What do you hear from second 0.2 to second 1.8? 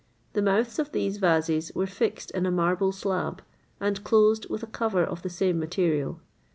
The mouths of these vases